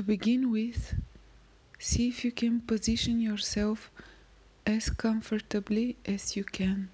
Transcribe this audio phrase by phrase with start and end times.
[0.00, 0.94] To begin with,
[1.78, 3.90] see if you can position yourself
[4.64, 6.88] as comfortably as you can,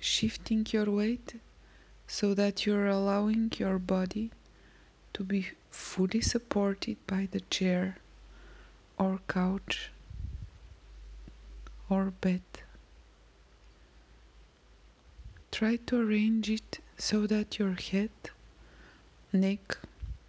[0.00, 1.34] shifting your weight
[2.08, 4.32] so that you're allowing your body
[5.12, 7.98] to be fully supported by the chair
[8.98, 9.92] or couch
[11.88, 12.42] or bed.
[15.52, 18.10] Try to arrange it so that your head,
[19.32, 19.78] neck,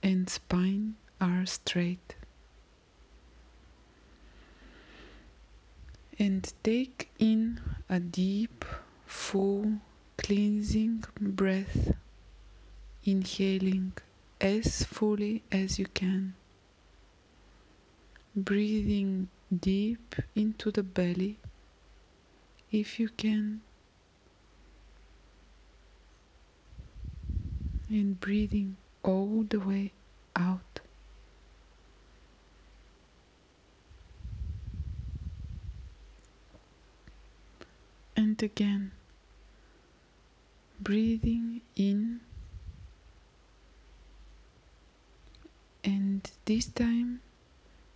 [0.04, 2.16] and spine are straight.
[6.18, 7.60] And take in
[7.90, 8.66] a deep,
[9.06, 9.74] full,
[10.18, 11.94] cleansing breath,
[13.04, 13.94] inhaling
[14.40, 16.34] as fully as you can.
[18.36, 21.38] Breathing deep into the belly
[22.72, 23.62] if you can.
[27.90, 29.92] And breathing all the way
[30.36, 30.80] out.
[38.16, 38.92] And again,
[40.80, 42.22] breathing in,
[45.84, 47.22] and this time,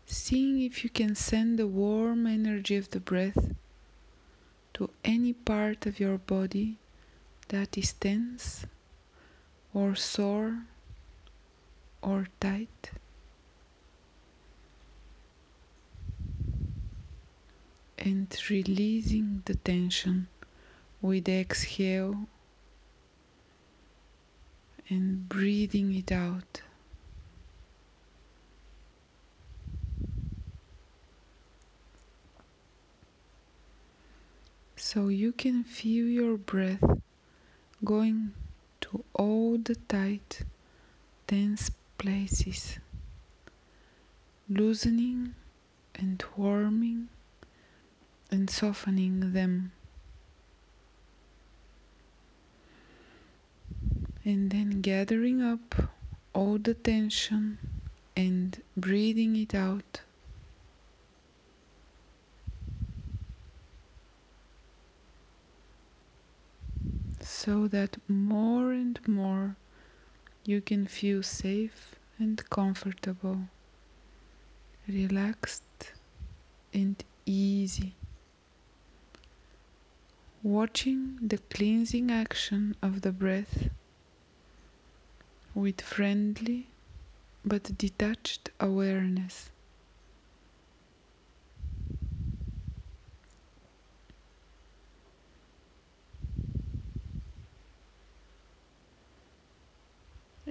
[0.06, 3.53] seeing if you can send the warm energy of the breath
[4.73, 6.78] to any part of your body
[7.50, 8.66] that is tense
[9.73, 10.66] or sore
[12.05, 12.91] or tight.
[17.97, 20.27] And releasing the tension
[21.01, 22.27] with exhale
[24.87, 26.61] and breathing it out.
[34.75, 36.83] So you can feel your breath
[37.83, 38.33] going
[38.81, 40.43] to all the tight,
[41.27, 42.77] tense places,
[44.49, 45.33] loosening
[45.95, 47.09] and warming
[48.31, 49.72] and softening them.
[54.23, 55.75] And then gathering up
[56.33, 57.59] all the tension
[58.17, 60.01] and breathing it out.
[67.22, 69.56] So that more and more
[70.47, 73.39] you can feel safe and comfortable,
[74.88, 75.91] relaxed
[76.73, 77.95] and easy.
[80.44, 83.69] Watching the cleansing action of the breath
[85.56, 86.67] with friendly
[87.44, 89.50] but detached awareness.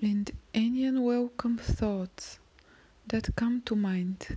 [0.04, 2.38] And any unwelcome thoughts
[3.06, 4.36] that come to mind,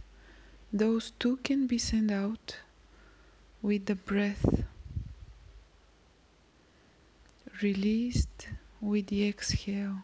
[0.72, 2.56] those too can be sent out
[3.62, 4.64] with the breath
[7.62, 8.48] released
[8.80, 10.04] with the exhale.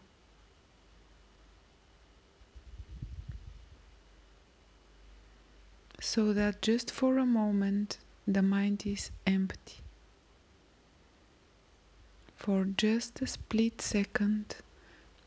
[5.98, 7.96] So that just for a moment
[8.28, 9.78] the mind is empty.
[12.36, 14.56] For just a split second,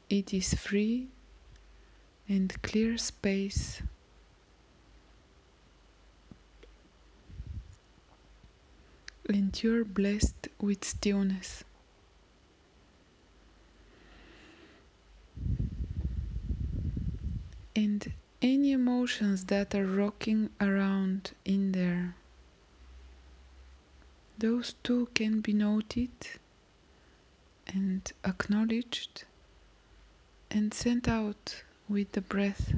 [0.09, 1.07] it is free
[2.29, 3.81] and clear space.
[9.29, 11.63] And you're blessed with stillness.
[17.75, 22.15] And any emotions that are rocking around in there,
[24.37, 26.09] those too can be noted
[27.67, 29.25] and acknowledged
[30.51, 32.73] and sent out with the breath.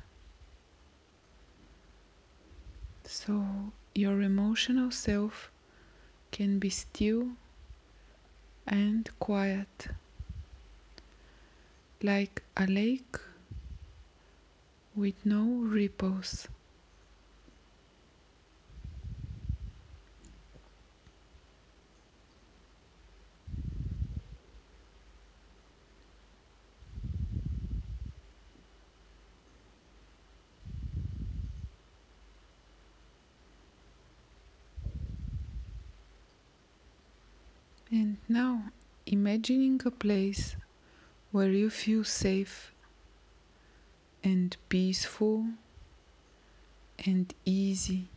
[3.04, 5.52] So your emotional self
[6.32, 7.32] can be still
[8.66, 9.90] and quiet,
[12.02, 13.18] like a lake
[14.96, 16.48] with no ripples.
[37.92, 38.64] And now,
[39.06, 40.56] imagining a place
[41.32, 42.72] where you feel safe
[44.24, 45.46] and peaceful
[47.06, 48.08] and easy.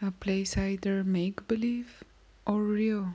[0.00, 2.02] A place either make believe
[2.46, 3.12] or real.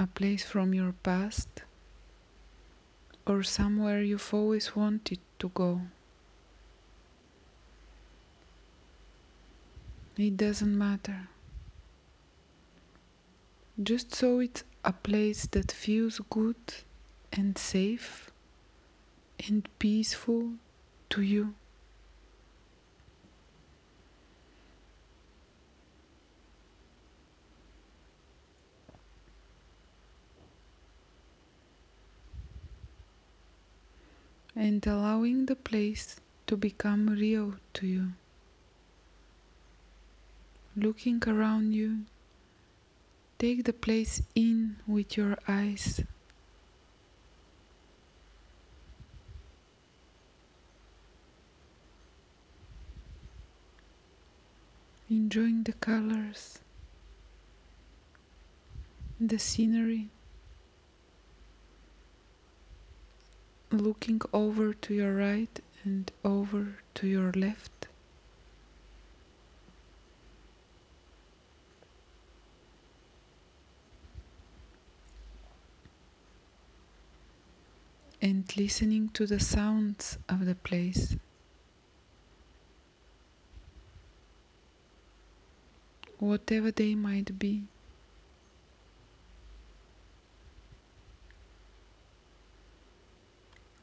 [0.00, 1.62] a place from your past
[3.26, 5.82] or somewhere you've always wanted to go.
[10.20, 11.28] It doesn't matter.
[13.82, 16.56] Just so it's a place that feels good
[17.32, 18.30] and safe
[19.48, 20.52] and peaceful
[21.08, 21.54] to you.
[34.54, 38.12] And allowing the place to become real to you.
[40.76, 42.04] Looking around you,
[43.38, 46.00] take the place in with your eyes.
[55.10, 56.60] Enjoying the colors,
[59.20, 60.08] the scenery,
[63.72, 67.79] looking over to your right and over to your left.
[78.22, 81.16] And listening to the sounds of the place.
[86.18, 87.62] Whatever they might be.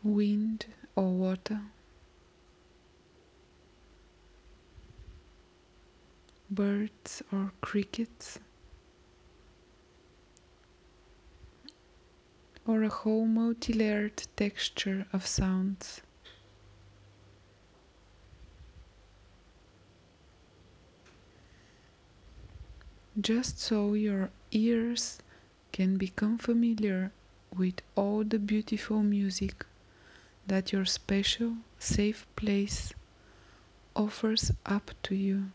[0.04, 1.60] Wind or water.
[6.52, 8.40] Birds or crickets.
[12.68, 16.02] Or a whole multi-layered texture of sounds.
[23.20, 25.18] Just so your ears
[25.72, 27.12] can become familiar
[27.56, 29.66] with all the beautiful music
[30.46, 32.94] that your special, safe place
[33.96, 35.46] offers up to you.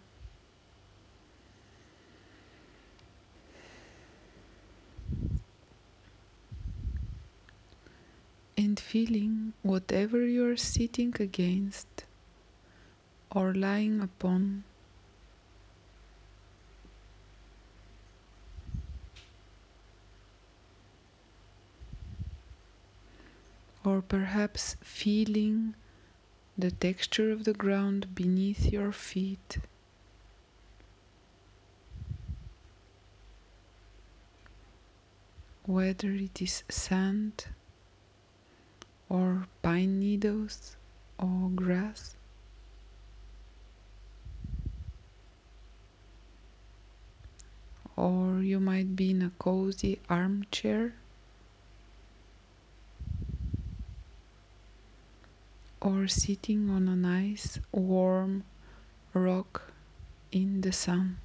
[8.56, 12.04] and feeling whatever you're sitting against
[13.34, 14.62] or lying upon.
[23.82, 25.74] Or perhaps feeling
[26.58, 29.56] the texture of the ground beneath your feet.
[35.64, 37.46] Whether it is sand
[39.12, 40.74] or pine needles
[41.18, 42.16] or grass.
[47.94, 50.94] Or you might be in a cozy armchair.
[55.82, 58.44] Or sitting on a nice warm
[59.12, 59.74] rock
[60.30, 61.18] in the sun.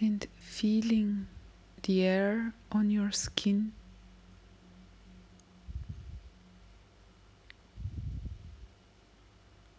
[0.00, 0.26] and
[0.58, 1.24] feeling
[1.84, 3.70] the air on your skin.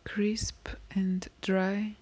[0.06, 1.98] Crisp and dry,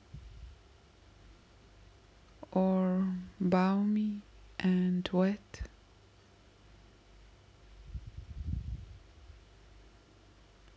[2.52, 3.08] or
[3.42, 4.22] balmy
[4.60, 5.62] and wet.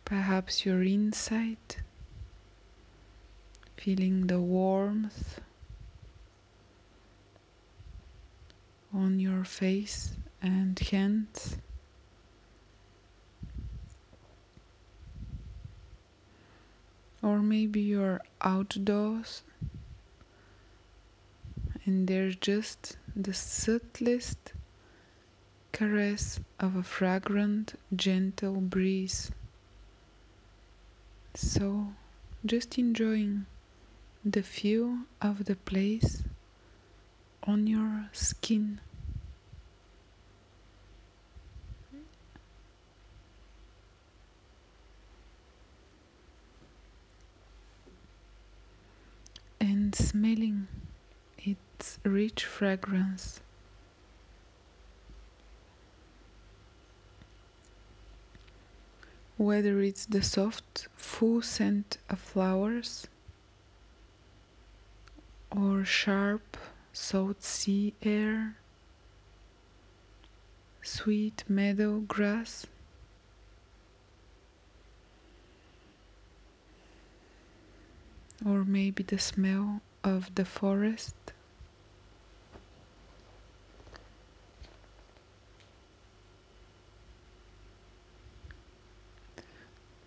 [0.05, 1.75] Perhaps you're inside,
[3.77, 5.39] feeling the warmth
[8.93, 11.57] on your face and hands.
[17.23, 19.43] Or maybe you're outdoors
[21.85, 24.53] and there's just the subtlest
[25.71, 29.31] caress of a fragrant, gentle breeze.
[31.33, 31.87] So,
[32.45, 33.45] just enjoying
[34.23, 36.23] the feel of the place
[37.43, 38.79] on your skin.
[49.59, 50.67] And smelling
[51.37, 53.39] its rich fragrance.
[59.37, 63.07] Whether it's the soft, full scent of flowers
[65.55, 66.57] or sharp,
[66.93, 68.57] salt sea air,
[70.83, 72.65] sweet meadow grass.
[78.45, 81.15] Or maybe the smell of the forest.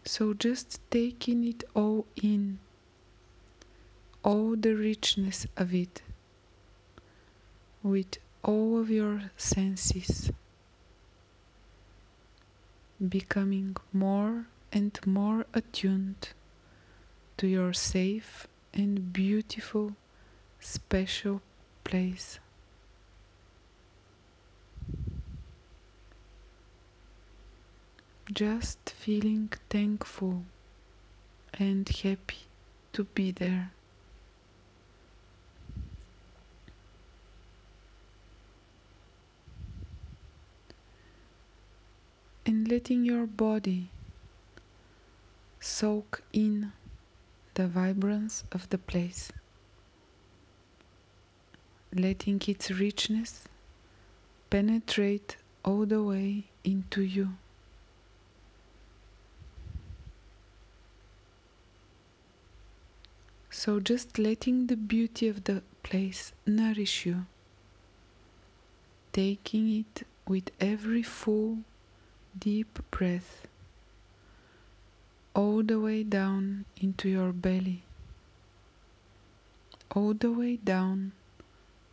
[0.05, 2.59] So just taking it all in,
[4.23, 6.03] all the richness of it
[7.85, 10.33] with all of your senses,
[13.09, 16.31] becoming more and more attuned
[17.37, 19.93] to your safe and beautiful,
[20.61, 21.43] special
[21.85, 22.41] place.
[28.33, 30.45] Just feeling thankful
[31.59, 32.49] and happy
[32.95, 33.73] to be there.
[42.55, 43.91] And letting your body
[45.59, 46.73] soak in
[47.55, 49.33] the vibrance of the place,
[51.93, 53.41] letting its richness
[54.51, 57.31] penetrate all the way into you.
[63.51, 67.27] So just letting the beauty of the place nourish you,
[69.13, 71.59] taking it with every full,
[72.39, 73.47] deep breath
[75.35, 77.83] all the way down into your belly,
[79.95, 81.13] all the way down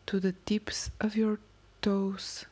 [0.05, 1.39] to the tips of your
[1.81, 2.45] toes.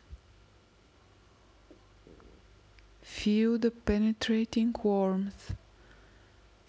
[3.04, 5.54] Feel the penetrating warmth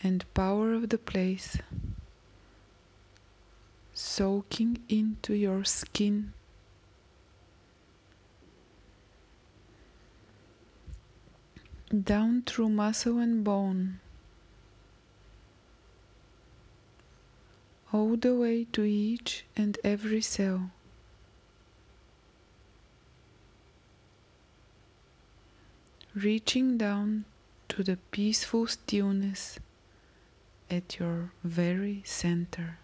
[0.02, 1.58] and power of the place
[3.94, 6.32] soaking into your skin.
[11.90, 13.98] Down through muscle and bone,
[17.92, 20.70] all the way to each and every cell.
[26.14, 27.24] Reaching down
[27.70, 29.58] to the peaceful stillness
[30.70, 32.78] at your very center.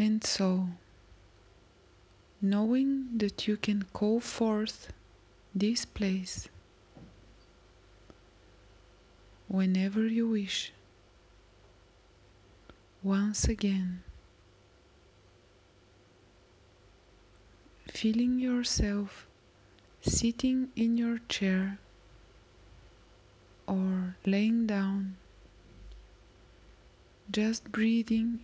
[0.00, 0.66] And so,
[2.40, 4.94] knowing that you can call forth
[5.54, 6.48] this place
[9.46, 10.72] whenever you wish,
[13.02, 14.02] once again,
[17.92, 19.26] feeling yourself
[20.00, 21.78] sitting in your chair
[23.66, 25.16] or laying down,
[27.30, 28.40] just breathing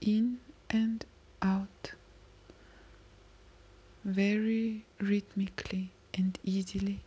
[0.00, 0.40] in
[0.70, 1.04] and
[1.40, 1.92] out
[4.04, 7.00] very rhythmically and easily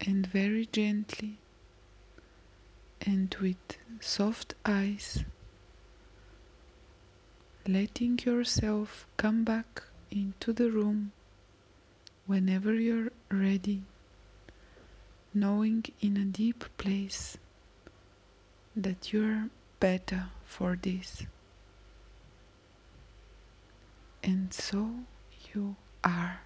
[0.00, 1.36] and very gently
[3.00, 3.56] and with
[4.00, 5.24] soft eyes
[7.66, 11.12] letting yourself come back into the room
[12.26, 13.82] whenever you're ready
[15.34, 17.36] knowing in a deep place
[18.76, 19.48] that you're
[19.80, 21.24] better for this
[24.22, 24.90] and so
[25.54, 26.40] you are.